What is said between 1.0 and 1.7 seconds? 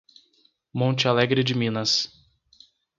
Alegre de